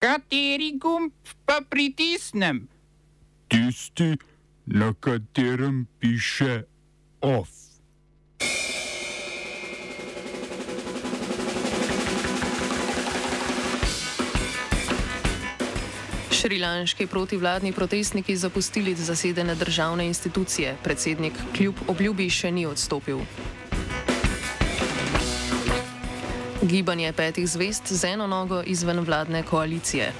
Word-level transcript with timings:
Kateri 0.00 0.78
gumb 0.80 1.12
pa 1.44 1.60
pritisnem? 1.60 2.68
Tisti, 3.52 4.16
na 4.64 4.94
katerem 5.00 5.86
piše 6.00 6.62
OF. 7.20 7.48
Šrilanški 16.32 17.06
protivladni 17.06 17.72
protestniki 17.72 18.36
zapustili 18.36 18.94
zasedene 18.94 19.54
državne 19.54 20.06
institucije. 20.06 20.76
Predsednik 20.82 21.36
kljub 21.56 21.74
obljubi 21.88 22.30
še 22.30 22.50
ni 22.50 22.64
odstopil. 22.66 23.20
Gibanje 26.62 27.12
petih 27.12 27.48
zvest 27.48 27.92
z 27.92 28.04
eno 28.04 28.26
nogo 28.26 28.62
izven 28.66 29.00
vladne 29.00 29.42
koalicije. 29.42 30.12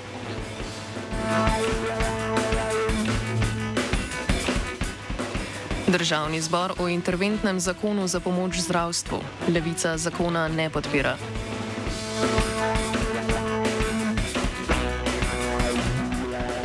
Državni 5.87 6.41
zbor 6.41 6.73
o 6.79 6.89
interventnem 6.89 7.61
zakonu 7.61 8.09
za 8.09 8.21
pomoč 8.21 8.59
zdravstvu. 8.59 9.19
Levica 9.48 9.98
zakona 9.98 10.48
ne 10.48 10.71
podpira. 10.71 11.17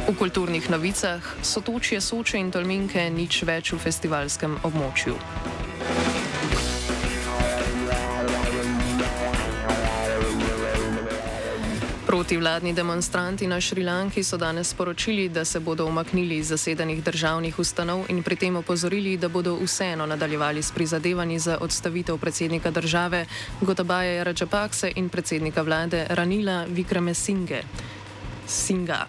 V 0.08 0.16
kulturnih 0.18 0.70
novicah 0.70 1.20
so 1.42 1.62
točje 1.62 2.02
soče 2.02 2.38
in 2.40 2.52
tolminke 2.52 3.10
nič 3.10 3.44
več 3.44 3.74
v 3.74 3.80
festivalskem 3.84 4.56
območju. 4.64 5.20
Protivladni 12.16 12.72
demonstranti 12.74 13.44
na 13.48 13.60
Šrilanki 13.62 14.24
so 14.24 14.38
danes 14.38 14.70
sporočili, 14.70 15.30
da 15.30 15.46
se 15.46 15.60
bodo 15.60 15.86
umaknili 15.86 16.38
iz 16.38 16.48
zasedanih 16.48 17.04
državnih 17.04 17.60
ustanov 17.60 18.06
in 18.10 18.24
pri 18.24 18.36
tem 18.36 18.56
opozorili, 18.56 19.18
da 19.18 19.28
bodo 19.28 19.58
vseeno 19.60 20.06
nadaljevali 20.06 20.64
s 20.64 20.72
prizadevanji 20.72 21.40
za 21.40 21.58
odstavitev 21.62 22.18
predsednika 22.18 22.72
države 22.72 23.26
Gotabaja 23.62 24.24
Rajapakse 24.24 24.92
in 24.96 25.10
predsednika 25.10 25.62
vlade 25.62 26.08
Ranila 26.10 26.66
Vikrame 26.70 27.14
Singhe. 27.14 27.64
Singa. 28.48 29.06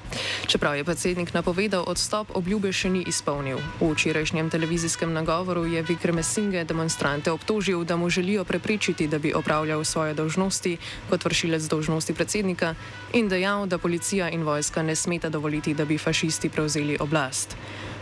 Čeprav 0.47 0.77
je 0.77 0.85
predsednik 0.85 1.35
napovedal 1.35 1.85
odstop, 1.87 2.31
obljube 2.35 2.73
še 2.73 2.91
ni 2.91 3.05
izpolnil. 3.07 3.59
V 3.81 3.93
včerajšnjem 3.93 4.51
televizijskem 4.51 5.13
nagovoru 5.13 5.65
je 5.65 5.83
Vikreme 5.83 6.23
Singe 6.23 6.65
demonstrante 6.65 7.33
obtožil, 7.33 7.85
da 7.85 7.97
mu 7.97 8.11
želijo 8.11 8.45
preprečiti, 8.45 9.09
da 9.09 9.19
bi 9.19 9.35
opravljal 9.35 9.85
svoje 9.85 10.15
dožnosti 10.15 10.77
kot 11.11 11.25
vršilec 11.25 11.69
dožnosti 11.69 12.15
predsednika 12.15 12.75
in 13.13 13.29
dejal, 13.29 13.67
da 13.67 13.79
policija 13.79 14.31
in 14.31 14.43
vojska 14.43 14.83
ne 14.83 14.97
smeta 14.97 15.29
dovoliti, 15.29 15.75
da 15.75 15.85
bi 15.85 15.99
fašisti 15.99 16.49
prevzeli 16.49 16.97
oblast. 17.01 17.57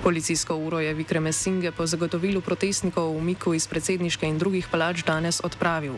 Policijsko 0.04 0.56
uro 0.56 0.80
je 0.84 0.94
Vikreme 0.94 1.32
Singe 1.32 1.72
po 1.72 1.86
zagotovilu 1.88 2.44
protestnikov 2.44 3.08
v 3.08 3.24
umiku 3.24 3.54
iz 3.56 3.64
predsedniške 3.64 4.28
in 4.28 4.36
drugih 4.36 4.68
palač 4.68 5.00
danes 5.00 5.40
odpravil. 5.40 5.96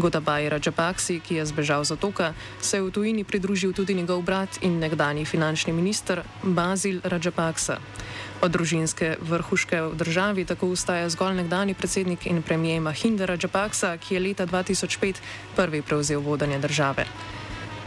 Gotabaj 0.00 0.48
Rajapaksi, 0.48 1.20
ki 1.20 1.36
je 1.36 1.44
zbežal 1.44 1.84
z 1.84 1.92
otoka, 1.92 2.32
se 2.64 2.80
je 2.80 2.82
v 2.82 2.88
tujini 2.88 3.28
pridružil 3.28 3.76
tudi 3.76 3.92
njegov 3.92 4.24
brat 4.24 4.56
in 4.64 4.80
nekdani 4.80 5.28
finančni 5.28 5.76
minister 5.76 6.24
Bazil 6.40 7.04
Rajapaksa. 7.04 7.76
Od 8.40 8.48
družinske 8.48 9.20
vrhuške 9.20 9.92
v 9.92 10.00
državi 10.00 10.48
tako 10.48 10.72
ustaja 10.72 11.12
zgolj 11.12 11.44
nekdani 11.44 11.76
predsednik 11.76 12.24
in 12.24 12.40
premijer 12.40 12.80
Mahinda 12.80 13.28
Rajapaksa, 13.28 14.00
ki 14.00 14.16
je 14.16 14.20
leta 14.32 14.48
2005 14.48 15.20
prvi 15.52 15.84
prevzel 15.84 16.24
vodanje 16.24 16.56
države. 16.56 17.04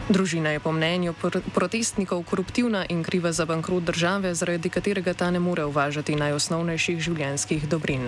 Družina 0.06 0.54
je 0.54 0.62
po 0.62 0.70
mnenju 0.70 1.18
pr 1.18 1.42
protestnikov 1.50 2.22
koruptivna 2.22 2.86
in 2.86 3.02
kriva 3.02 3.32
za 3.32 3.42
bankrot 3.42 3.82
države, 3.82 4.34
zaradi 4.34 4.70
katerega 4.70 5.14
ta 5.14 5.30
ne 5.30 5.42
more 5.42 5.64
uvažati 5.66 6.14
najosnovnejših 6.14 7.02
življenjskih 7.02 7.66
dobrin. 7.68 8.06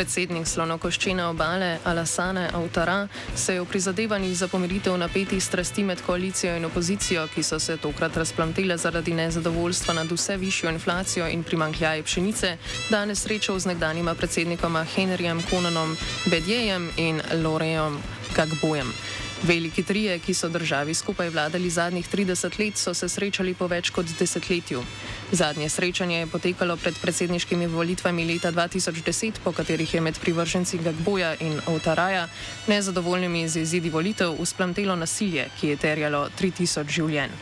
Predsednik 0.00 0.46
slonokoščene 0.48 1.26
obale 1.28 1.74
Alasane 1.84 2.46
Autara 2.56 3.02
se 3.36 3.52
je 3.52 3.60
v 3.60 3.66
prizadevanjih 3.68 4.32
za 4.38 4.48
pomiritev 4.48 4.96
napetih 4.96 5.42
strasti 5.44 5.84
med 5.84 6.00
koalicijo 6.06 6.54
in 6.56 6.64
opozicijo, 6.64 7.26
ki 7.34 7.44
so 7.44 7.58
se 7.60 7.76
tokrat 7.76 8.16
razplantile 8.16 8.78
zaradi 8.80 9.12
nezadovoljstva 9.12 9.98
nad 10.00 10.12
vse 10.12 10.38
višjo 10.40 10.72
inflacijo 10.72 11.28
in 11.28 11.44
primankljaje 11.44 12.02
pšenice, 12.02 12.56
danes 12.88 13.26
srečal 13.26 13.60
z 13.60 13.74
nekdanjima 13.74 14.14
predsednikoma 14.14 14.86
Henryjem 14.96 15.44
Konanom 15.50 15.96
Bedjejem 16.32 16.88
in 16.96 17.20
Lorejem 17.44 18.00
Gagbojem. 18.36 18.88
Veliki 19.42 19.82
trije, 19.82 20.18
ki 20.18 20.34
so 20.34 20.48
državi 20.48 20.94
skupaj 20.94 21.30
vladali 21.30 21.70
zadnjih 21.70 22.08
30 22.14 22.58
let, 22.60 22.76
so 22.76 22.92
se 22.94 23.08
srečali 23.08 23.54
po 23.54 23.66
več 23.66 23.88
kot 23.90 24.06
desetletju. 24.18 24.82
Zadnje 25.32 25.68
srečanje 25.68 26.18
je 26.18 26.26
potekalo 26.26 26.76
pred 26.76 26.98
predsedniškimi 27.00 27.66
volitvami 27.66 28.24
leta 28.24 28.52
2010, 28.52 29.40
po 29.44 29.52
katerih 29.52 29.94
je 29.94 30.00
med 30.00 30.20
privrženci 30.20 30.82
Gagboja 30.84 31.34
in 31.40 31.56
Otaraja 31.66 32.28
nezadovoljnimi 32.68 33.48
z 33.48 33.64
izidi 33.64 33.90
volitev 33.90 34.36
usplamtelo 34.38 34.96
nasilje, 34.96 35.48
ki 35.60 35.72
je 35.72 35.76
terjalo 35.76 36.28
3000 36.40 36.90
življenj. 36.90 37.32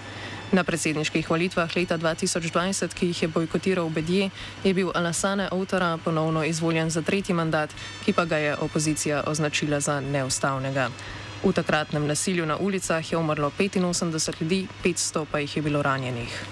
Na 0.52 0.62
predsedniških 0.64 1.26
volitvah 1.30 1.76
leta 1.76 1.98
2020, 1.98 2.94
ki 2.94 3.06
jih 3.06 3.22
je 3.22 3.28
bojkotiral 3.28 3.90
Bedje, 3.90 4.30
je 4.64 4.74
bil 4.74 4.94
Alassane 4.94 5.48
Outara 5.50 5.96
ponovno 6.04 6.44
izvoljen 6.44 6.90
za 6.90 7.02
tretji 7.02 7.34
mandat, 7.34 7.74
ki 8.04 8.12
pa 8.12 8.24
ga 8.24 8.36
je 8.36 8.56
opozicija 8.56 9.24
označila 9.26 9.80
za 9.80 10.00
neustavnega. 10.00 10.90
V 11.44 11.52
takratnem 11.54 12.06
nasilju 12.06 12.46
na 12.46 12.56
ulicah 12.56 13.12
je 13.12 13.18
umrlo 13.18 13.50
85 13.58 14.42
ljudi, 14.42 14.66
500 14.84 15.26
pa 15.30 15.38
jih 15.38 15.56
je 15.56 15.62
bilo 15.62 15.82
ranjenih. 15.82 16.44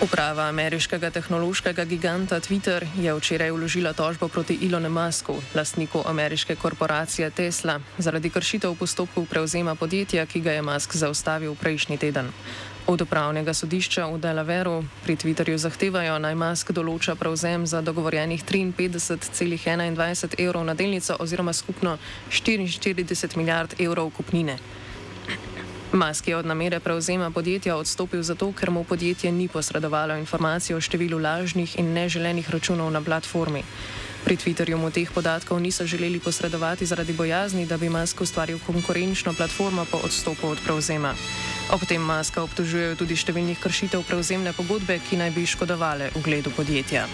Uprava 0.00 0.48
ameriškega 0.48 1.10
tehnološkega 1.10 1.84
giganta 1.84 2.40
Twitter 2.40 2.86
je 2.96 3.12
včeraj 3.14 3.50
vložila 3.52 3.92
tožbo 3.92 4.28
proti 4.28 4.56
Elonu 4.66 4.88
Musku, 4.88 5.36
lastniku 5.54 6.02
ameriške 6.06 6.56
korporacije 6.56 7.30
Tesla, 7.30 7.80
zaradi 7.98 8.30
kršitev 8.30 8.74
postopkov 8.74 9.26
prevzema 9.26 9.74
podjetja, 9.74 10.26
ki 10.26 10.40
ga 10.40 10.52
je 10.52 10.62
Musk 10.62 10.96
zaustavil 10.96 11.54
prejšnji 11.54 11.98
teden. 11.98 12.32
Od 12.90 13.06
upravnega 13.06 13.54
sodišča 13.54 14.10
v 14.10 14.18
Delaveru 14.18 14.82
pri 15.06 15.14
Twitterju 15.14 15.54
zahtevajo 15.62 16.18
naj 16.18 16.34
Musk 16.34 16.72
določa 16.74 17.14
prevzem 17.14 17.62
za 17.62 17.78
dogovorjenih 17.86 18.42
53,21 18.42 20.34
evrov 20.42 20.66
na 20.66 20.74
delnico 20.74 21.14
oziroma 21.22 21.54
skupno 21.54 22.02
44 22.34 23.38
milijard 23.38 23.78
evrov 23.78 24.10
kupnine. 24.10 24.58
Musk 25.94 26.34
je 26.34 26.36
od 26.36 26.50
namere 26.50 26.82
prevzema 26.82 27.30
podjetja 27.30 27.78
odstopil 27.78 28.26
zato, 28.26 28.50
ker 28.58 28.74
mu 28.74 28.82
podjetje 28.82 29.30
ni 29.30 29.46
posredovalo 29.46 30.18
informacij 30.18 30.74
o 30.74 30.82
številu 30.82 31.22
lažnih 31.22 31.78
in 31.78 31.94
neželenih 31.94 32.50
računov 32.50 32.90
na 32.90 32.98
platformi. 32.98 33.62
Pri 34.30 34.38
Twitterju 34.38 34.78
mu 34.78 34.94
teh 34.94 35.10
podatkov 35.10 35.58
niso 35.58 35.82
želeli 35.82 36.22
posredovati 36.22 36.86
zaradi 36.86 37.12
bojazni, 37.12 37.66
da 37.66 37.74
bi 37.76 37.88
Musk 37.90 38.20
ustvaril 38.20 38.62
konkurenčno 38.66 39.34
platformo 39.34 39.84
po 39.90 39.98
odstopu 40.06 40.46
od 40.46 40.58
prevzema. 40.64 41.14
Ob 41.74 41.82
tem 41.82 41.98
Maska 41.98 42.46
obtožujejo 42.46 42.94
tudi 42.94 43.18
številnih 43.18 43.58
kršitev 43.58 44.06
prevzemne 44.06 44.54
pogodbe, 44.54 45.00
ki 45.02 45.18
naj 45.18 45.34
bi 45.34 45.50
škodovale 45.50 46.14
ugledu 46.14 46.54
podjetja. 46.54 47.10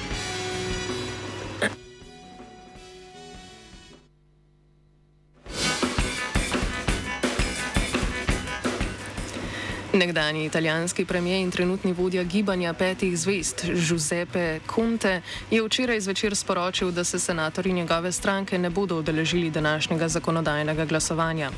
Nekdani 9.97 10.45
italijanski 10.45 11.05
premijer 11.05 11.41
in 11.41 11.51
trenutni 11.51 11.93
vodja 11.93 12.23
gibanja 12.23 12.73
petih 12.73 13.19
zvest 13.19 13.65
Giuseppe 13.89 14.61
Conte 14.75 15.23
je 15.51 15.63
včeraj 15.63 16.01
zvečer 16.01 16.37
sporočil, 16.37 16.91
da 16.91 17.05
se 17.05 17.19
senatorji 17.19 17.73
njegove 17.73 18.13
stranke 18.13 18.59
ne 18.59 18.71
bodo 18.71 18.99
odeležili 18.99 19.51
današnjega 19.51 20.09
zakonodajnega 20.09 20.85
glasovanja. 20.85 21.51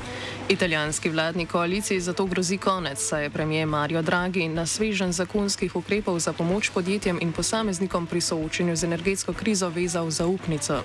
Italijanski 0.49 1.09
vladni 1.09 1.45
koaliciji 1.45 2.01
zato 2.01 2.25
grozi 2.25 2.57
konec, 2.57 2.97
saj 3.01 3.23
je 3.23 3.29
premijer 3.29 3.67
Mario 3.67 4.01
Draghi 4.01 4.47
na 4.47 4.65
svežen 4.65 5.11
zakonskih 5.13 5.75
ukrepov 5.75 6.19
za 6.19 6.33
pomoč 6.33 6.69
podjetjem 6.69 7.19
in 7.21 7.31
posameznikom 7.31 8.07
pri 8.07 8.21
soočenju 8.21 8.75
z 8.75 8.83
energetsko 8.83 9.33
krizo 9.33 9.69
vezal 9.69 10.09
zaupnico. 10.09 10.81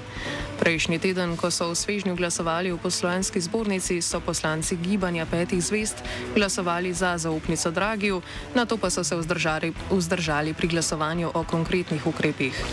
Prejšnji 0.60 0.98
teden, 0.98 1.36
ko 1.36 1.50
so 1.50 1.70
v 1.70 1.74
svežnju 1.74 2.16
glasovali 2.16 2.72
v 2.72 2.78
poslovenski 2.78 3.40
zbornici, 3.40 4.02
so 4.02 4.20
poslanci 4.20 4.76
gibanja 4.76 5.26
petih 5.26 5.64
zvest 5.64 5.96
glasovali 6.34 6.92
za 6.92 7.18
zaupnico 7.18 7.70
Dragiju, 7.70 8.22
na 8.54 8.66
to 8.66 8.76
pa 8.76 8.90
so 8.90 9.04
se 9.04 9.16
vzdržali, 9.16 9.72
vzdržali 9.90 10.54
pri 10.54 10.68
glasovanju 10.68 11.30
o 11.34 11.44
konkretnih 11.44 12.06
ukrepih. 12.06 12.64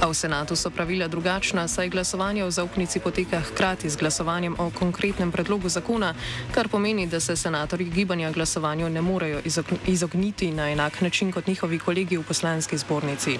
A 0.00 0.08
v 0.08 0.16
senatu 0.16 0.56
so 0.56 0.72
pravila 0.72 1.08
drugačna, 1.12 1.68
saj 1.68 1.92
glasovanje 1.92 2.44
o 2.44 2.50
zaupnici 2.50 3.00
poteka 3.04 3.40
hkrati 3.40 3.90
z 3.90 4.00
glasovanjem 4.00 4.56
o 4.58 4.70
konkretnem 4.72 5.28
predlogu 5.32 5.68
zakona, 5.68 6.14
kar 6.56 6.68
pomeni, 6.68 7.06
da 7.06 7.20
se 7.20 7.36
senatorji 7.36 7.90
gibanja 7.90 8.30
glasovanju 8.32 8.88
ne 8.88 9.02
morejo 9.02 9.40
izogniti 9.86 10.50
na 10.50 10.70
enak 10.70 11.00
način 11.00 11.32
kot 11.32 11.46
njihovi 11.46 11.78
kolegi 11.78 12.16
v 12.16 12.22
poslanski 12.22 12.78
zbornici. 12.78 13.38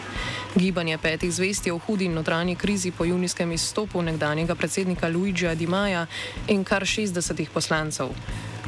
Gibanje 0.54 0.98
petih 0.98 1.32
zvest 1.32 1.66
je 1.66 1.72
v 1.72 1.78
hudi 1.78 2.08
notranji 2.08 2.56
krizi 2.56 2.90
po 2.90 3.04
junijskem 3.04 3.52
izstopu 3.52 4.02
nekdanjega 4.02 4.54
predsednika 4.54 5.08
Luigija 5.08 5.54
Di 5.54 5.66
Maja 5.66 6.06
in 6.48 6.64
kar 6.64 6.82
60 6.82 7.48
poslancev. 7.54 8.08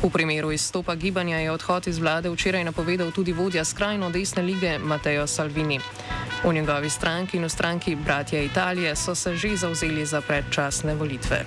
V 0.03 0.11
primeru 0.11 0.53
izstopa 0.53 0.95
gibanja 0.95 1.39
je 1.39 1.51
odhod 1.51 1.87
iz 1.87 1.99
vlade 1.99 2.31
včeraj 2.31 2.65
napovedal 2.65 3.13
tudi 3.15 3.33
vodja 3.33 3.65
skrajno 3.65 4.11
desne 4.11 4.43
lige 4.43 4.79
Matteo 4.79 5.27
Salvini. 5.27 5.79
V 6.45 6.53
njegovi 6.53 6.91
stranki 6.91 7.37
in 7.37 7.45
v 7.45 7.49
stranki 7.49 7.95
Bratje 7.95 8.45
Italije 8.45 8.97
so 8.97 9.15
se 9.15 9.37
že 9.37 9.57
zauzeli 9.57 10.07
za 10.07 10.21
predčasne 10.21 10.95
volitve. 10.95 11.47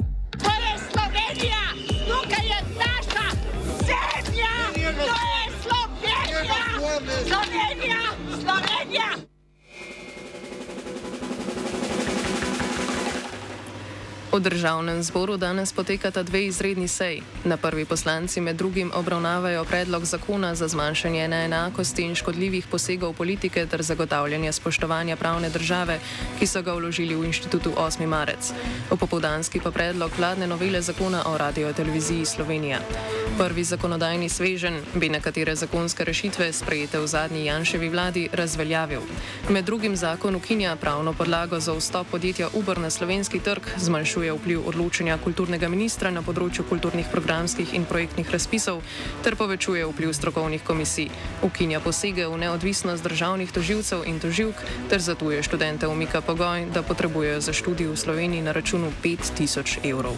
Slovenija! 6.99 8.01
Slovenija! 8.41 9.30
V 14.31 14.39
državnem 14.39 15.03
zboru 15.03 15.35
danes 15.37 15.73
potekata 15.75 16.23
dve 16.23 16.45
izredni 16.45 16.87
seji. 16.87 17.23
Na 17.43 17.57
prvi 17.57 17.85
poslanci 17.85 18.41
med 18.41 18.55
drugim 18.55 18.91
obravnavajo 18.95 19.65
predlog 19.65 20.05
zakona 20.05 20.55
za 20.55 20.67
zmanjšanje 20.67 21.27
neenakosti 21.27 22.01
in 22.01 22.15
škodljivih 22.15 22.67
posegov 22.67 23.13
politike 23.13 23.65
ter 23.65 23.83
zagotavljanje 23.83 24.51
spoštovanja 24.51 25.15
pravne 25.15 25.49
države, 25.49 25.99
ki 26.39 26.47
so 26.47 26.61
ga 26.61 26.73
vložili 26.73 27.15
v 27.15 27.25
inštitutu 27.25 27.73
8. 27.75 28.07
marec. 28.07 28.53
V 28.91 28.97
popoldanski 28.97 29.59
pa 29.59 29.71
predlog 29.71 30.11
vladne 30.17 30.47
novele 30.47 30.81
zakona 30.81 31.23
o 31.27 31.37
radio-televiziji 31.37 32.25
Slovenija. 32.25 32.79
Prvi 33.37 33.63
zakonodajni 33.63 34.29
svežen 34.29 34.79
bi 34.95 35.09
nekatere 35.09 35.55
zakonske 35.55 36.03
rešitve, 36.03 36.53
sprejete 36.53 36.99
v 36.99 37.07
zadnji 37.07 37.45
Janševi 37.45 37.89
vladi, 37.89 38.29
razveljavil. 38.33 39.01
Med 39.49 39.65
drugim 39.65 39.95
zakon 39.95 40.35
ukinja 40.35 40.75
pravno 40.75 41.13
podlago 41.13 41.59
za 41.59 41.73
vstop 41.73 42.07
podjetja 42.11 42.47
Uber 42.53 42.79
na 42.79 42.89
slovenski 42.89 43.39
trg, 43.39 43.63
zmanjšuje 43.77 44.20
vpliv 44.29 44.61
odločanja 44.69 45.17
kulturnega 45.17 45.65
ministra 45.65 46.11
na 46.13 46.21
področju 46.21 46.67
kulturnih 46.69 47.09
programskih 47.09 47.73
in 47.73 47.89
projektnih 47.89 48.29
razpisov 48.29 48.83
ter 49.25 49.33
povečuje 49.33 49.81
vpliv 49.89 50.13
strokovnih 50.13 50.61
komisij. 50.61 51.09
Ukinja 51.41 51.81
posege 51.81 52.27
v 52.29 52.37
neodvisnost 52.37 53.01
državnih 53.01 53.49
toživcev 53.49 54.05
in 54.05 54.21
toživk 54.21 54.61
ter 54.93 55.01
zatuje 55.01 55.41
študente 55.41 55.89
umika 55.89 56.21
pogoj, 56.21 56.67
da 56.69 56.85
potrebujejo 56.85 57.41
za 57.41 57.53
študij 57.57 57.89
v 57.89 57.97
Sloveniji 57.97 58.45
na 58.45 58.53
računu 58.53 58.93
5000 59.01 59.81
evrov. 59.81 60.13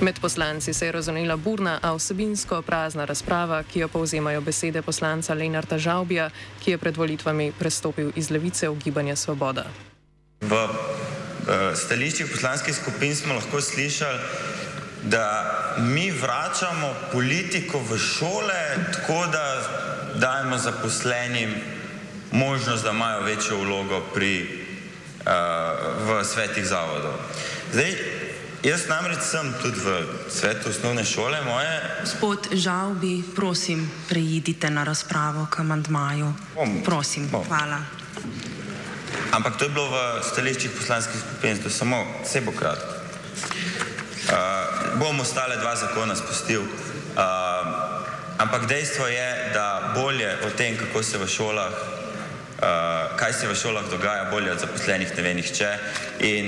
Med 0.00 0.20
poslanci 0.20 0.70
se 0.70 0.86
je 0.86 0.92
razonila 0.92 1.36
burna, 1.36 1.80
a 1.82 1.96
vsebinsko 1.96 2.62
prazna 2.62 3.04
razprava, 3.04 3.62
ki 3.66 3.80
jo 3.80 3.88
povzemajo 3.88 4.40
besede 4.40 4.82
poslanca 4.82 5.34
Lenarta 5.34 5.78
Žaubija, 5.78 6.30
ki 6.62 6.70
je 6.70 6.78
pred 6.78 6.96
volitvami 6.96 7.52
prestopil 7.58 8.12
iz 8.16 8.30
levice 8.30 8.68
v 8.68 8.78
gibanje 8.78 9.16
Svoboda. 9.16 9.64
Stališčih 11.74 12.30
poslanskih 12.30 12.74
skupin 12.74 13.16
smo 13.16 13.34
lahko 13.34 13.60
slišali, 13.60 14.18
da 15.02 15.26
mi 15.78 16.10
vračamo 16.10 16.94
politiko 17.12 17.80
v 17.90 17.98
šole, 17.98 18.60
tako 18.92 19.26
da 19.32 19.44
dajemo 20.14 20.58
zaposlenim 20.58 21.54
možnost, 22.32 22.84
da 22.84 22.90
imajo 22.90 23.22
večjo 23.22 23.56
vlogo 23.56 24.00
pri, 24.14 24.48
uh, 25.26 25.32
v 26.06 26.24
svetih 26.24 26.66
zavodov. 26.66 27.14
Zdaj, 27.72 27.96
Jaz 28.60 28.82
namreč 28.92 29.24
sem 29.24 29.54
tudi 29.62 29.80
v 29.80 30.04
svetu 30.28 30.68
osnovne 30.68 31.00
šole 31.00 31.40
moje. 31.48 31.80
Gospod 32.04 32.52
Žalbi, 32.52 33.24
prosim, 33.32 33.88
preidite 34.08 34.68
na 34.68 34.84
razpravo 34.84 35.46
k 35.48 35.64
amandmaju. 35.64 36.28
Prosim, 36.84 37.24
bom. 37.32 37.40
hvala. 37.48 37.99
Ampak 39.30 39.56
to 39.56 39.64
je 39.64 39.70
bilo 39.70 39.86
v 39.90 40.22
stališčih 40.26 40.70
poslanskih 40.74 41.20
skupin, 41.20 41.58
je 41.64 41.70
samo 41.70 42.02
sebo 42.26 42.52
kratko. 42.52 42.98
Uh, 44.30 44.98
bom 44.98 45.20
ostale 45.20 45.56
dva 45.56 45.76
zakona 45.76 46.16
spustil. 46.16 46.62
Uh, 46.62 47.22
ampak 48.38 48.66
dejstvo 48.66 49.06
je, 49.06 49.30
da 49.54 49.92
bolje 49.94 50.30
o 50.46 50.50
tem, 50.50 50.76
kako 50.76 51.02
se 51.02 51.18
v 51.18 51.28
šolah, 51.28 51.72
uh, 51.72 53.16
kaj 53.16 53.32
se 53.32 53.48
v 53.48 53.54
šolah 53.54 53.90
dogaja, 53.90 54.30
bolje 54.30 54.52
od 54.52 54.60
zaposlenih 54.60 55.16
ne 55.16 55.22
ve 55.22 55.34
nihče. 55.34 55.72
In 56.20 56.46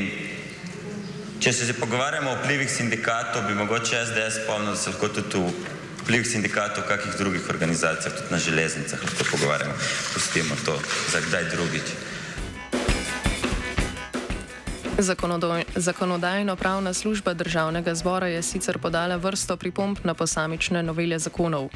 Če 1.43 1.51
se 1.51 1.67
že 1.67 1.75
pogovarjamo 1.75 2.31
o 2.31 2.37
vplivih 2.39 2.71
sindikatov, 2.71 3.49
bi 3.51 3.55
mogoče 3.59 3.99
SDS 4.07 4.45
spomnil, 4.45 4.77
da 4.77 4.79
se 4.79 4.93
lahko 4.93 5.09
tudi 5.11 5.41
v 5.43 5.51
vplivih 6.05 6.29
sindikatov 6.31 6.87
kakih 6.87 7.17
drugih 7.19 7.49
organizacijah, 7.51 8.15
tudi 8.15 8.31
na 8.31 8.39
železnicah, 8.39 9.03
lahko 9.03 9.27
pogovarjamo. 9.33 9.75
Pustimo 10.15 10.55
to 10.63 10.79
za 11.11 11.19
kdaj 11.27 11.51
drugič. 11.51 11.91
Zakonodajno-pravna 15.77 16.93
služba 16.95 17.35
državnega 17.35 17.95
zbora 17.95 18.27
je 18.27 18.43
sicer 18.43 18.79
podala 18.79 19.17
vrsto 19.17 19.57
pripomp 19.57 20.05
na 20.05 20.15
posamične 20.15 20.83
novele 20.83 21.19
zakonov. 21.19 21.69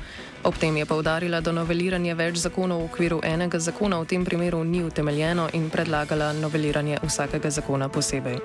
Ob 0.44 0.54
tem 0.54 0.76
je 0.76 0.86
povdarila, 0.86 1.40
da 1.40 1.52
noveliranje 1.52 2.14
več 2.14 2.36
zakonov 2.38 2.80
v 2.80 2.84
okviru 2.84 3.20
enega 3.24 3.58
zakona 3.58 3.98
v 3.98 4.06
tem 4.06 4.24
primeru 4.24 4.64
ni 4.64 4.84
utemeljeno 4.84 5.48
in 5.52 5.70
predlagala 5.70 6.32
noveliranje 6.32 6.98
vsakega 7.02 7.50
zakona 7.50 7.88
posebej. 7.88 8.38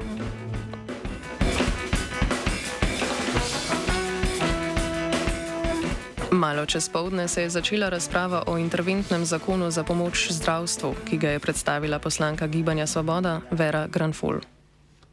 Malo 6.32 6.66
čez 6.66 6.90
povdne 6.90 7.28
se 7.28 7.42
je 7.42 7.50
začela 7.50 7.90
razprava 7.90 8.44
o 8.48 8.58
interventnem 8.58 9.26
zakonu 9.26 9.72
za 9.72 9.84
pomoč 9.84 10.32
zdravstvu, 10.32 10.96
ki 11.06 11.18
ga 11.18 11.30
je 11.30 11.40
predstavila 11.40 12.00
poslanka 12.00 12.48
Gibanja 12.48 12.88
Svoboda 12.88 13.42
Vera 13.52 13.88
Granful. 13.88 14.42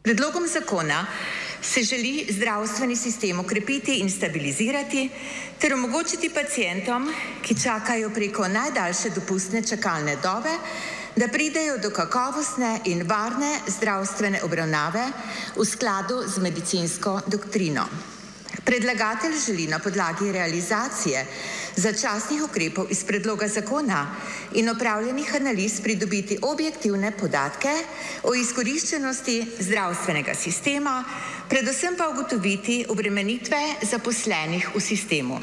Predlogom 0.02 0.46
zakona 0.46 1.06
se 1.62 1.82
želi 1.82 2.26
zdravstveni 2.30 2.96
sistem 2.96 3.40
okrepiti 3.40 3.94
in 3.94 4.10
stabilizirati 4.10 5.08
ter 5.58 5.74
omogočiti 5.74 6.30
pacijentom, 6.30 7.12
ki 7.42 7.56
čakajo 7.62 8.10
preko 8.10 8.48
najdaljše 8.48 9.10
dopustne 9.10 9.62
čakalne 9.62 10.16
dobe, 10.22 10.54
da 11.16 11.28
pridejo 11.28 11.78
do 11.78 11.90
kakovostne 11.90 12.80
in 12.84 13.02
varne 13.08 13.58
zdravstvene 13.66 14.42
obravnave 14.42 15.08
v 15.56 15.64
skladu 15.64 16.22
z 16.26 16.38
medicinsko 16.38 17.20
doktrino. 17.26 17.88
Predlagatelj 18.64 19.34
želi 19.46 19.66
na 19.66 19.78
podlagi 19.78 20.32
realizacije 20.32 21.26
začasnih 21.76 22.42
ukrepov 22.44 22.86
iz 22.90 23.04
predloga 23.04 23.48
zakona 23.48 24.16
in 24.54 24.68
opravljenih 24.68 25.34
analiz 25.34 25.80
pridobiti 25.80 26.38
objektivne 26.42 27.10
podatke 27.10 27.74
o 28.22 28.34
izkoriščenosti 28.34 29.46
zdravstvenega 29.60 30.34
sistema, 30.34 31.04
predvsem 31.48 31.96
pa 31.96 32.08
ugotoviti 32.08 32.84
obremenitve 32.88 33.62
zaposlenih 33.82 34.68
v 34.74 34.80
sistemu. 34.80 35.40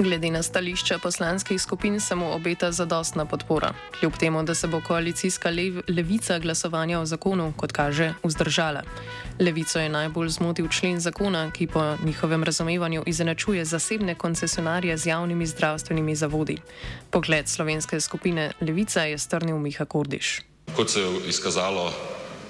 Glede 0.00 0.30
na 0.30 0.42
stališča 0.42 0.98
poslanskih 0.98 1.62
skupin 1.62 2.00
se 2.00 2.14
mu 2.14 2.32
obeta 2.32 2.72
zadostna 2.72 3.24
podpora, 3.24 3.72
kljub 4.00 4.12
temu, 4.20 4.42
da 4.42 4.54
se 4.54 4.66
bo 4.66 4.80
koalicijska 4.80 5.50
lev 5.50 5.80
levica 5.88 6.38
glasovanja 6.38 7.00
o 7.00 7.06
zakonu, 7.06 7.52
kot 7.56 7.72
kaže, 7.72 8.12
vzdržala. 8.24 8.82
Levico 9.40 9.78
je 9.78 9.88
najbolj 9.88 10.28
zmotil 10.28 10.68
člen 10.68 11.00
zakona, 11.00 11.50
ki 11.50 11.66
po 11.66 11.96
njihovem 12.04 12.44
razumevanju 12.44 13.02
izenačuje 13.06 13.64
zasebne 13.64 14.14
koncesionarje 14.14 14.96
z 14.96 15.06
javnimi 15.06 15.46
zdravstvenimi 15.46 16.16
zavodi. 16.16 16.56
Pogled 17.10 17.48
slovenske 17.48 18.00
skupine 18.00 18.52
Levica 18.60 19.02
je 19.02 19.18
strnil 19.18 19.58
Miha 19.58 19.84
Kordiš. 19.84 20.40
Kot 20.76 20.90
se 20.90 21.00
je 21.00 21.28
izkazalo 21.28 21.92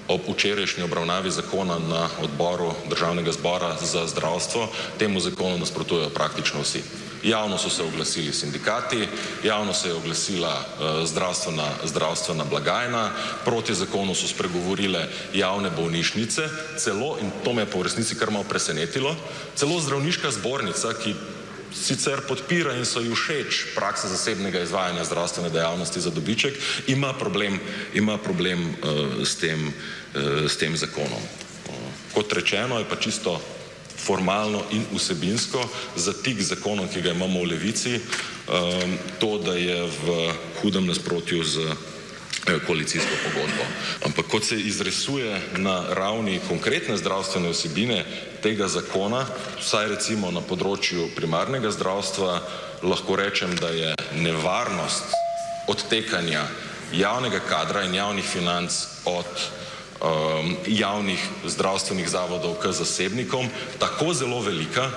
ob 0.08 0.20
včerajšnji 0.28 0.82
obravnavi 0.82 1.30
zakona 1.30 1.78
na 1.78 2.08
odboru 2.22 2.72
državnega 2.90 3.32
zbora 3.32 3.76
za 3.80 4.06
zdravstvo 4.06 4.68
temu 4.98 5.20
zakonu 5.20 5.58
nasprotujejo 5.58 6.08
praktično 6.08 6.60
vsi. 6.60 7.07
Javno 7.22 7.58
so 7.58 7.70
se 7.70 7.82
oglasili 7.82 8.32
sindikati, 8.32 9.08
javno 9.44 9.74
se 9.74 9.88
je 9.88 9.94
oglasila 9.94 10.54
uh, 10.58 11.06
zdravstvena, 11.06 11.68
zdravstvena 11.84 12.44
blagajna, 12.44 13.10
proti 13.44 13.74
zakonu 13.74 14.14
so 14.14 14.28
spregovorile 14.28 15.08
javne 15.34 15.70
bolnišnice, 15.70 16.48
celo, 16.78 17.18
in 17.20 17.30
to 17.44 17.52
me 17.52 17.62
je 17.62 17.66
po 17.66 17.82
resnici 17.82 18.14
kar 18.14 18.30
malo 18.30 18.44
presenetilo, 18.44 19.16
celo 19.56 19.80
zdravniška 19.80 20.30
zbornica, 20.30 20.94
ki 21.02 21.14
sicer 21.74 22.20
podpira 22.28 22.74
in 22.76 22.86
so 22.86 23.00
ji 23.00 23.12
všeč 23.14 23.74
praksa 23.74 24.08
zasebnega 24.08 24.62
izvajanja 24.62 25.04
zdravstvene 25.04 25.50
dejavnosti 25.50 26.00
za 26.00 26.10
dobiček, 26.10 26.54
ima 26.86 27.12
problem, 27.12 27.60
ima 27.94 28.18
problem 28.18 28.68
uh, 28.68 29.26
s, 29.26 29.36
tem, 29.36 29.68
uh, 29.68 30.50
s 30.50 30.56
tem 30.56 30.76
zakonom. 30.76 31.22
Uh, 31.68 31.74
kot 32.14 32.32
rečeno, 32.32 32.78
je 32.78 32.88
pa 32.88 32.96
čisto 32.96 33.40
formalno 33.98 34.62
in 34.70 34.84
vsebinsko 34.94 35.68
za 35.96 36.12
tik 36.22 36.42
zakonom, 36.42 36.88
ki 36.88 37.02
ga 37.02 37.12
imamo 37.12 37.40
v 37.40 37.50
levici, 37.52 37.98
um, 37.98 38.98
to, 39.18 39.38
da 39.38 39.54
je 39.54 39.82
v 39.82 40.32
hudem 40.62 40.86
nasprotju 40.86 41.44
z 41.44 41.70
koalicijsko 42.66 43.14
pogodbo. 43.24 43.64
Ampak 44.04 44.26
kot 44.26 44.44
se 44.44 44.60
izrisuje 44.60 45.40
na 45.56 45.84
ravni 45.94 46.40
konkretne 46.48 46.96
zdravstvene 46.96 47.48
osebine 47.48 48.04
tega 48.42 48.68
zakona, 48.68 49.26
vsaj 49.60 49.88
recimo 49.88 50.30
na 50.30 50.40
področju 50.40 51.10
primarnega 51.16 51.70
zdravstva, 51.74 52.40
lahko 52.82 53.16
rečem, 53.16 53.56
da 53.58 53.68
je 53.74 53.94
nevarnost 54.16 55.12
odtekanja 55.68 56.46
javnega 56.92 57.40
kadra 57.48 57.84
in 57.84 57.94
javnih 57.94 58.24
financ 58.24 58.72
od 59.04 59.28
um, 60.00 60.56
javnih 60.66 61.20
zdravstvenih 61.44 62.08
zavodov 62.08 62.58
k 62.62 62.72
zasebnikom 62.72 63.48
tako 63.78 64.14
zelo 64.14 64.40
velika, 64.40 64.90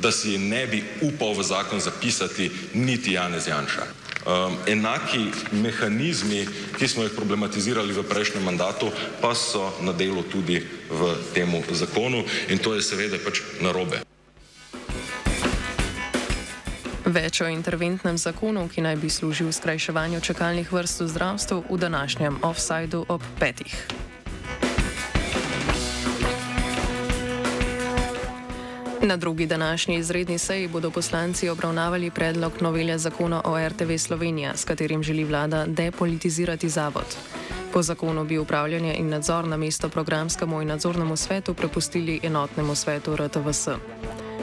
da 0.00 0.12
si 0.12 0.38
ne 0.38 0.66
bi 0.66 0.84
upal 1.00 1.34
v 1.34 1.42
zakon 1.42 1.80
zapisati 1.80 2.50
niti 2.74 3.12
Janez 3.12 3.46
Janša. 3.46 3.84
Um, 4.20 4.56
enaki 4.66 5.30
mehanizmi, 5.52 6.46
ki 6.78 6.88
smo 6.88 7.02
jih 7.02 7.12
problematizirali 7.16 7.92
v 7.92 8.04
prejšnjem 8.04 8.44
mandatu, 8.44 8.92
pa 9.20 9.34
so 9.34 9.72
na 9.80 9.92
delu 9.92 10.22
tudi 10.22 10.60
v 10.90 11.00
tem 11.32 11.48
zakonu 11.72 12.24
in 12.48 12.58
to 12.58 12.74
je 12.74 12.82
seveda 12.82 13.16
pač 13.24 13.40
narobe. 13.60 14.09
Več 17.10 17.40
o 17.42 17.48
interventnem 17.50 18.14
zakonu, 18.14 18.68
ki 18.70 18.84
naj 18.86 18.96
bi 19.02 19.08
služil 19.10 19.48
skrajševanju 19.50 20.20
čakalnih 20.22 20.68
vrst 20.70 21.00
v 21.02 21.06
zdravstvu, 21.10 21.56
v 21.66 21.78
današnjem 21.82 22.36
offsajdu 22.46 23.02
ob 23.08 23.24
petih. 23.40 23.74
Na 29.02 29.16
drugi 29.16 29.46
današnji 29.46 29.96
izredni 29.98 30.38
seji 30.38 30.68
bodo 30.68 30.90
poslanci 30.90 31.48
obravnavali 31.48 32.10
predlog 32.10 32.62
novele 32.62 32.98
zakona 32.98 33.42
o 33.44 33.58
RTV 33.68 33.96
Slovenija, 33.98 34.56
s 34.56 34.64
katerim 34.64 35.02
želi 35.02 35.24
vlada 35.24 35.66
depolitizirati 35.66 36.68
zavod. 36.68 37.16
Po 37.72 37.82
zakonu 37.82 38.24
bi 38.24 38.38
upravljanje 38.38 38.94
in 38.94 39.08
nadzor 39.08 39.48
na 39.48 39.56
mesto 39.56 39.88
programskemu 39.88 40.62
in 40.62 40.68
nadzornemu 40.68 41.16
svetu 41.16 41.54
prepustili 41.54 42.20
enotnemu 42.22 42.74
svetu 42.74 43.16
RTVS. 43.16 43.68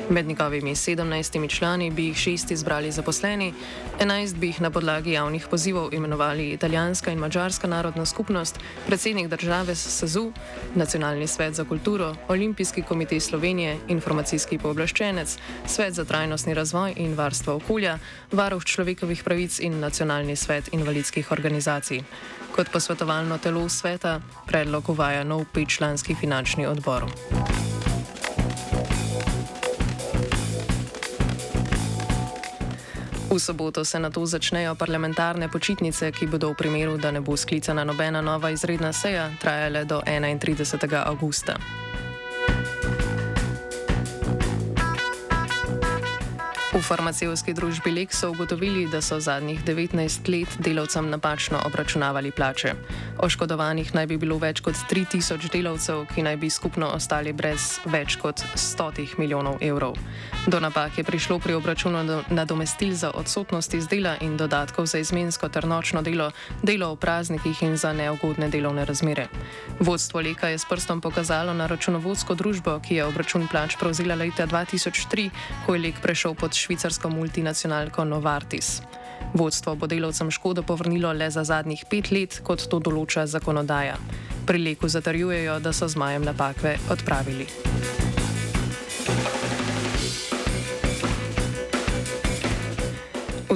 Med 0.10 0.28
njegovimi 0.28 0.76
17 0.76 1.50
člani 1.50 1.92
bi 1.92 2.06
jih 2.06 2.18
šest 2.18 2.52
izbrali 2.52 2.92
zaposleni, 2.92 3.54
11 4.00 4.36
bi 4.36 4.48
jih 4.48 4.62
na 4.62 4.70
podlagi 4.72 5.12
javnih 5.12 5.48
pozivov 5.52 5.94
imenovali 5.94 6.50
italijanska 6.50 7.12
in 7.12 7.20
mačarska 7.20 7.68
narodna 7.68 8.06
skupnost, 8.06 8.60
predsednik 8.86 9.28
države 9.28 9.76
SZU, 9.76 10.32
Nacionalni 10.76 11.28
svet 11.28 11.54
za 11.54 11.66
kulturo, 11.66 12.16
Olimpijski 12.28 12.82
komitej 12.82 13.20
Slovenije, 13.20 13.78
informacijski 13.88 14.58
pooblaščenec, 14.58 15.38
Svet 15.66 15.94
za 15.94 16.06
trajnostni 16.06 16.54
razvoj 16.54 16.94
in 16.96 17.14
varstvo 17.14 17.56
okolja, 17.56 18.00
Varuh 18.32 18.64
človekovih 18.64 19.24
pravic 19.24 19.60
in 19.60 19.80
Nacionalni 19.80 20.36
svet 20.36 20.74
invalidskih 20.74 21.32
organizacij. 21.32 22.04
Kot 22.56 22.72
posvetovalno 22.72 23.38
telo 23.38 23.70
sveta 23.70 24.22
predlog 24.46 24.90
uvaja 24.90 25.24
nov 25.24 25.46
petčlanski 25.54 26.16
finančni 26.16 26.66
odbor. 26.66 27.06
V 33.28 33.40
soboto 33.40 33.86
se 33.86 34.00
na 34.00 34.10
to 34.10 34.26
začnejo 34.26 34.76
parlamentarne 34.76 35.52
počitnice, 35.52 36.12
ki 36.16 36.32
bodo 36.32 36.56
v 36.56 36.56
primeru, 36.56 36.96
da 36.96 37.12
ne 37.12 37.20
bo 37.20 37.36
sklicana 37.36 37.84
nobena 37.84 38.24
nova 38.24 38.50
izredna 38.50 38.96
seja, 38.96 39.28
trajale 39.42 39.84
do 39.84 40.00
31. 40.00 40.80
augusta. 41.04 41.87
V 46.78 46.82
farmacevski 46.86 47.58
družbi 47.58 47.90
Lek 47.90 48.14
so 48.14 48.30
ugotovili, 48.30 48.84
da 48.86 49.02
so 49.02 49.18
zadnjih 49.20 49.64
19 49.66 50.30
let 50.30 50.58
delavcem 50.62 51.10
napačno 51.10 51.58
obračunavali 51.66 52.32
plače. 52.32 52.74
Oškodovanih 53.18 53.96
naj 53.96 54.06
bi 54.08 54.18
bilo 54.22 54.38
več 54.38 54.62
kot 54.62 54.78
3000 54.92 55.50
delavcev, 55.50 56.04
ki 56.14 56.22
naj 56.22 56.38
bi 56.38 56.52
skupno 56.54 56.92
ostali 56.94 57.34
brez 57.34 57.80
več 57.86 58.20
kot 58.22 58.44
100 58.54 59.18
milijonov 59.18 59.58
evrov. 59.62 59.98
Do 60.46 60.60
napak 60.60 61.02
je 61.02 61.04
prišlo 61.04 61.40
pri 61.40 61.58
obračunu 61.58 62.22
nadomestil 62.30 62.94
za 62.94 63.10
odsotnost 63.10 63.74
iz 63.74 63.88
dela 63.88 64.14
in 64.22 64.38
dodatkov 64.38 64.86
za 64.86 65.02
izmensko 65.02 65.50
ter 65.50 65.66
nočno 65.66 66.06
delo, 66.06 66.30
delo 66.62 66.94
v 66.94 67.02
praznikih 67.02 67.64
in 67.64 67.74
za 67.78 67.94
neugodne 67.94 68.52
delovne 68.54 68.86
razmere. 68.86 69.28
Vodstvo 69.80 70.22
Leka 70.22 70.54
je 70.54 70.62
s 70.62 70.70
prstom 70.70 71.02
pokazalo 71.02 71.58
na 71.58 71.66
računovodsko 71.68 72.36
družbo, 72.36 72.78
ki 72.86 73.02
je 73.02 73.10
obračun 73.10 73.48
plač 73.48 73.76
prevzela 73.82 74.16
leta 74.16 74.46
2003, 74.46 75.30
ko 75.66 75.74
je 75.74 75.82
Lek 75.82 76.06
prešel 76.06 76.38
pod 76.38 76.54
švicarsko 76.68 77.10
multinacionalko 77.10 78.04
Novartis. 78.06 78.82
Vodstvo 79.34 79.76
bo 79.76 79.88
delavcem 79.88 80.32
škodo 80.32 80.64
povrnilo 80.64 81.14
le 81.14 81.30
za 81.32 81.44
zadnjih 81.44 81.86
pet 81.90 82.12
let, 82.12 82.42
kot 82.44 82.68
to 82.68 82.80
določa 82.84 83.26
zakonodaja. 83.28 83.96
Pri 84.48 84.64
leku 84.64 84.92
zatrjujejo, 84.92 85.60
da 85.64 85.74
so 85.74 85.88
z 85.88 86.00
majem 86.00 86.28
napake 86.28 86.78
odpravili. 86.92 87.48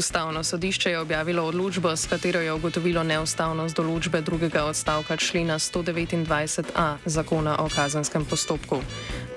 Ustavno 0.02 0.44
sodišče 0.44 0.90
je 0.90 1.00
objavilo 1.00 1.44
odločbo, 1.44 1.96
s 1.96 2.08
katero 2.08 2.40
je 2.42 2.54
ugotovilo 2.54 3.04
neustavnost 3.04 3.78
določbe 3.78 4.22
drugega 4.26 4.64
odstavka 4.66 5.14
člena 5.18 5.60
129a 5.62 6.86
zakona 7.06 7.54
o 7.62 7.68
kazenskem 7.70 8.26
postopku. 8.26 8.80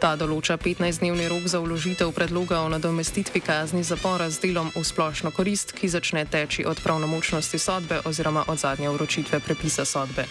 Ta 0.01 0.15
določa 0.17 0.57
15-dnevni 0.57 1.29
rok 1.29 1.51
za 1.53 1.61
uložitev 1.61 2.15
predloga 2.17 2.63
o 2.65 2.71
nadomestitvi 2.73 3.45
kazni 3.45 3.85
zapora 3.85 4.31
z 4.31 4.41
delom 4.47 4.73
v 4.73 4.87
splošno 4.89 5.35
korist, 5.37 5.77
ki 5.77 5.93
začne 5.93 6.25
teči 6.25 6.65
od 6.65 6.81
pravnomočnosti 6.81 7.61
sodbe 7.61 8.01
oziroma 8.09 8.49
od 8.49 8.65
zadnje 8.65 8.89
vročitve 8.97 9.45
prepisa 9.45 9.85
sodbe. 9.85 10.25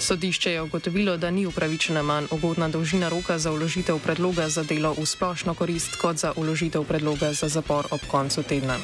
Sodišče 0.00 0.50
je 0.50 0.62
ugotovilo, 0.62 1.14
da 1.16 1.30
ni 1.30 1.46
upravičena 1.46 2.02
manj 2.02 2.26
ugodna 2.34 2.68
dolžina 2.68 3.08
roka 3.08 3.38
za 3.38 3.52
uložitev 3.52 4.02
predloga 4.02 4.48
za 4.48 4.66
delo 4.66 4.96
v 4.98 5.06
splošno 5.06 5.54
korist 5.54 5.94
kot 6.00 6.16
za 6.16 6.32
uložitev 6.36 6.82
predloga 6.88 7.32
za 7.32 7.48
zapor 7.48 7.86
ob 7.90 8.00
koncu 8.10 8.42
tedna. 8.42 8.80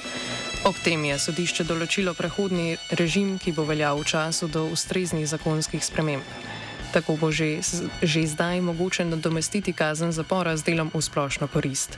Ob 0.66 0.75
tem 0.82 0.99
je 1.06 1.14
sodišče 1.14 1.62
določilo 1.62 2.11
prehodni 2.18 2.73
režim, 2.99 3.37
ki 3.38 3.52
bo 3.54 3.62
veljal 3.62 4.00
v 4.00 4.06
času 4.11 4.49
do 4.50 4.64
ustreznih 4.75 5.23
zakonskih 5.23 5.78
sprememb. 5.78 6.26
Tako 6.90 7.14
bo 7.20 7.30
že, 7.30 7.62
že 8.02 8.26
zdaj 8.26 8.58
mogoče 8.66 9.06
nadomestiti 9.06 9.70
kazen 9.70 10.11
zapora 10.11 10.56
z 10.58 10.66
delom 10.66 10.90
v 10.90 10.99
splošno 10.99 11.46
korist. 11.46 11.94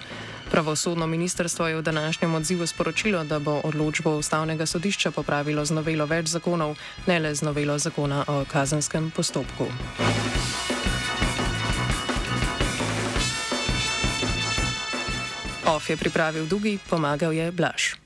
Pravosodno 0.52 1.08
ministrstvo 1.08 1.64
je 1.64 1.80
v 1.80 1.86
današnjem 1.88 2.34
odzivu 2.34 2.68
sporočilo, 2.68 3.24
da 3.24 3.40
bo 3.40 3.56
odločbo 3.64 4.20
ustavnega 4.20 4.68
sodišča 4.68 5.16
popravilo 5.16 5.64
z 5.64 5.72
novelo 5.72 6.04
več 6.04 6.28
zakonov, 6.28 6.76
ne 7.08 7.16
le 7.24 7.32
z 7.32 7.48
novelo 7.48 7.78
zakona 7.80 8.20
o 8.28 8.44
kazenskem 8.44 9.08
postopku. 9.16 9.64
OF 15.64 15.88
je 15.88 15.96
pripravil 15.96 16.44
Dugi, 16.44 16.76
pomagal 16.76 17.32
je 17.32 17.48
Blaž. 17.48 17.96